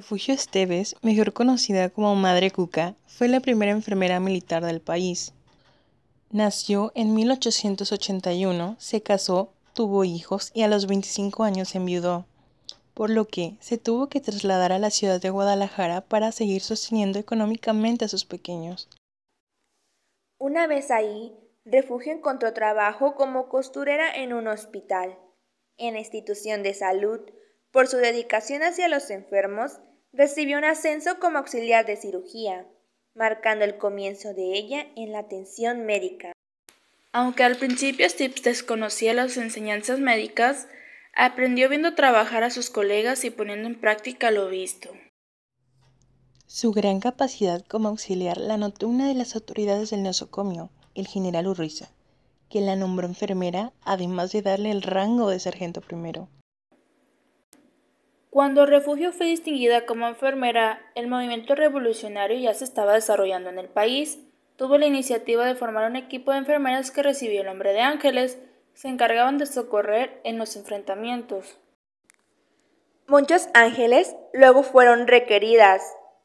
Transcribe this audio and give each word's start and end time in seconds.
Refugio 0.00 0.32
Esteves, 0.32 0.96
mejor 1.02 1.34
conocida 1.34 1.90
como 1.90 2.16
Madre 2.16 2.50
Cuca, 2.50 2.94
fue 3.06 3.28
la 3.28 3.40
primera 3.40 3.72
enfermera 3.72 4.18
militar 4.18 4.64
del 4.64 4.80
país. 4.80 5.34
Nació 6.30 6.90
en 6.94 7.12
1881, 7.12 8.76
se 8.78 9.02
casó, 9.02 9.52
tuvo 9.74 10.04
hijos 10.04 10.52
y 10.54 10.62
a 10.62 10.68
los 10.68 10.86
25 10.86 11.44
años 11.44 11.74
enviudó, 11.74 12.24
por 12.94 13.10
lo 13.10 13.26
que 13.26 13.58
se 13.60 13.76
tuvo 13.76 14.08
que 14.08 14.22
trasladar 14.22 14.72
a 14.72 14.78
la 14.78 14.88
ciudad 14.88 15.20
de 15.20 15.28
Guadalajara 15.28 16.00
para 16.00 16.32
seguir 16.32 16.62
sosteniendo 16.62 17.18
económicamente 17.18 18.06
a 18.06 18.08
sus 18.08 18.24
pequeños. 18.24 18.88
Una 20.38 20.66
vez 20.66 20.90
ahí, 20.90 21.36
Refugio 21.66 22.14
encontró 22.14 22.54
trabajo 22.54 23.16
como 23.16 23.50
costurera 23.50 24.10
en 24.14 24.32
un 24.32 24.48
hospital, 24.48 25.18
en 25.76 25.98
institución 25.98 26.62
de 26.62 26.72
salud, 26.72 27.20
por 27.70 27.86
su 27.86 27.98
dedicación 27.98 28.62
hacia 28.62 28.88
los 28.88 29.10
enfermos, 29.10 29.78
recibió 30.12 30.58
un 30.58 30.64
ascenso 30.64 31.18
como 31.18 31.38
auxiliar 31.38 31.86
de 31.86 31.96
cirugía, 31.96 32.66
marcando 33.14 33.64
el 33.64 33.78
comienzo 33.78 34.34
de 34.34 34.54
ella 34.54 34.86
en 34.96 35.12
la 35.12 35.20
atención 35.20 35.84
médica. 35.84 36.32
Aunque 37.12 37.42
al 37.42 37.56
principio 37.56 38.08
Steve 38.08 38.34
desconocía 38.42 39.14
las 39.14 39.36
enseñanzas 39.36 39.98
médicas, 39.98 40.68
aprendió 41.14 41.68
viendo 41.68 41.94
trabajar 41.94 42.44
a 42.44 42.50
sus 42.50 42.70
colegas 42.70 43.24
y 43.24 43.30
poniendo 43.30 43.68
en 43.68 43.80
práctica 43.80 44.30
lo 44.30 44.48
visto. 44.48 44.90
Su 46.46 46.72
gran 46.72 47.00
capacidad 47.00 47.64
como 47.66 47.88
auxiliar 47.88 48.36
la 48.36 48.56
notó 48.56 48.88
una 48.88 49.08
de 49.08 49.14
las 49.14 49.34
autoridades 49.34 49.90
del 49.90 50.02
nosocomio, 50.02 50.70
el 50.94 51.06
general 51.06 51.46
Urriza, 51.46 51.90
que 52.48 52.60
la 52.60 52.74
nombró 52.76 53.06
enfermera, 53.06 53.72
además 53.82 54.32
de 54.32 54.42
darle 54.42 54.70
el 54.70 54.82
rango 54.82 55.30
de 55.30 55.38
sargento 55.38 55.80
primero. 55.80 56.28
Cuando 58.40 58.64
Refugio 58.64 59.12
fue 59.12 59.26
distinguida 59.26 59.84
como 59.84 60.08
enfermera, 60.08 60.80
el 60.94 61.08
movimiento 61.08 61.54
revolucionario 61.54 62.38
ya 62.38 62.54
se 62.54 62.64
estaba 62.64 62.94
desarrollando 62.94 63.50
en 63.50 63.58
el 63.58 63.68
país. 63.68 64.18
Tuvo 64.56 64.78
la 64.78 64.86
iniciativa 64.86 65.44
de 65.44 65.54
formar 65.54 65.90
un 65.90 65.96
equipo 65.96 66.32
de 66.32 66.38
enfermeras 66.38 66.90
que 66.90 67.02
recibió 67.02 67.42
el 67.42 67.46
nombre 67.48 67.74
de 67.74 67.82
Ángeles, 67.82 68.38
se 68.72 68.88
encargaban 68.88 69.36
de 69.36 69.44
socorrer 69.44 70.22
en 70.24 70.38
los 70.38 70.56
enfrentamientos. 70.56 71.58
Muchos 73.06 73.50
ángeles 73.52 74.16
luego 74.32 74.62
fueron 74.62 75.06
requeridas 75.06 75.82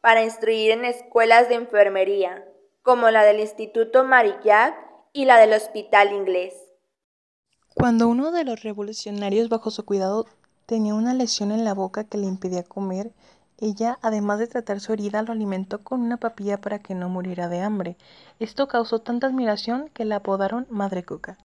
para 0.00 0.24
instruir 0.24 0.70
en 0.70 0.86
escuelas 0.86 1.50
de 1.50 1.56
enfermería, 1.56 2.42
como 2.80 3.10
la 3.10 3.22
del 3.22 3.38
Instituto 3.38 4.04
Marillac 4.04 4.74
y 5.12 5.26
la 5.26 5.36
del 5.36 5.52
Hospital 5.52 6.14
Inglés. 6.14 6.54
Cuando 7.74 8.08
uno 8.08 8.32
de 8.32 8.44
los 8.44 8.62
revolucionarios 8.62 9.50
bajo 9.50 9.70
su 9.70 9.84
cuidado 9.84 10.24
Tenía 10.68 10.92
una 10.92 11.14
lesión 11.14 11.50
en 11.50 11.64
la 11.64 11.72
boca 11.72 12.04
que 12.04 12.18
le 12.18 12.26
impedía 12.26 12.62
comer. 12.62 13.12
Ella, 13.58 13.98
además 14.02 14.38
de 14.38 14.48
tratar 14.48 14.80
su 14.80 14.92
herida, 14.92 15.22
lo 15.22 15.32
alimentó 15.32 15.82
con 15.82 16.02
una 16.02 16.18
papilla 16.18 16.60
para 16.60 16.78
que 16.78 16.94
no 16.94 17.08
muriera 17.08 17.48
de 17.48 17.62
hambre. 17.62 17.96
Esto 18.38 18.68
causó 18.68 19.00
tanta 19.00 19.28
admiración 19.28 19.88
que 19.94 20.04
la 20.04 20.16
apodaron 20.16 20.66
Madre 20.68 21.06
Cuca. 21.06 21.38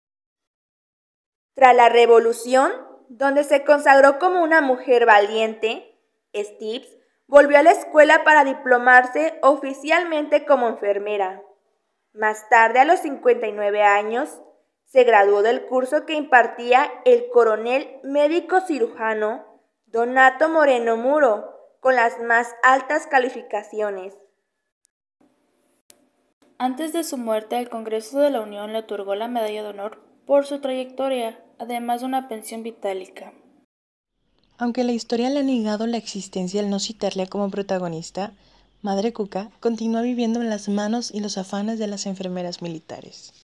Tras 1.55 1.77
la 1.77 1.89
revolución, 1.89 2.73
donde 3.09 3.45
se 3.45 3.63
consagró 3.63 4.19
como 4.19 4.43
una 4.43 4.61
mujer 4.61 5.07
valiente, 5.07 5.97
Steve 6.35 6.89
volvió 7.29 7.59
a 7.59 7.63
la 7.63 7.71
escuela 7.71 8.25
para 8.25 8.43
diplomarse 8.43 9.39
oficialmente 9.43 10.45
como 10.45 10.67
enfermera. 10.67 11.41
Más 12.13 12.49
tarde, 12.49 12.81
a 12.81 12.85
los 12.85 12.99
59 12.99 13.85
años, 13.85 14.43
se 14.93 15.05
graduó 15.05 15.41
del 15.43 15.65
curso 15.67 16.05
que 16.05 16.15
impartía 16.15 16.91
el 17.07 17.31
coronel 17.33 17.99
médico 18.05 18.61
cirujano 18.61 19.43
Donato 19.87 20.51
Moreno 20.51 20.99
Muro, 20.99 21.51
con 21.81 21.97
las 21.97 22.21
más 22.21 22.49
altas 22.63 23.07
calificaciones. 23.07 24.15
Antes 26.59 26.93
de 26.93 27.05
su 27.05 27.17
muerte, 27.17 27.59
el 27.59 27.71
Congreso 27.71 28.21
de 28.21 28.31
la 28.31 28.43
Unión 28.43 28.73
le 28.73 28.81
otorgó 28.81 29.15
la 29.15 29.29
Medalla 29.29 29.63
de 29.63 29.69
Honor 29.71 29.99
por 30.27 30.47
su 30.47 30.61
trayectoria, 30.61 31.43
además 31.59 32.01
de 32.01 32.07
una 32.07 32.29
pensión 32.29 32.63
vitálica. 32.63 33.33
Aunque 34.59 34.85
la 34.85 34.93
historia 34.93 35.31
le 35.31 35.41
ha 35.41 35.43
negado 35.43 35.87
la 35.87 35.97
existencia 35.97 36.61
al 36.61 36.71
no 36.71 36.79
citarle 36.79 37.27
como 37.27 37.51
protagonista, 37.51 38.33
Madre 38.83 39.13
Cuca 39.13 39.51
continúa 39.61 40.03
viviendo 40.03 40.41
en 40.41 40.51
las 40.51 40.69
manos 40.69 41.13
y 41.13 41.21
los 41.21 41.39
afanes 41.39 41.79
de 41.79 41.87
las 41.87 42.07
enfermeras 42.07 42.63
militares. 42.63 43.42